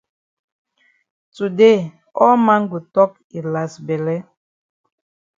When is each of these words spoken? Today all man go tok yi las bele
Today 1.37 1.77
all 2.23 2.37
man 2.47 2.61
go 2.71 2.77
tok 2.95 3.11
yi 3.33 3.39
las 3.53 3.73
bele 3.87 4.15